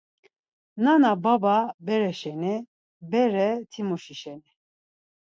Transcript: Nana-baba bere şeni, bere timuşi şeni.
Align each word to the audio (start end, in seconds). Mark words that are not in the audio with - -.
Nana-baba 0.83 1.55
bere 1.85 2.11
şeni, 2.19 2.55
bere 3.11 3.47
timuşi 3.71 4.15
şeni. 4.21 4.51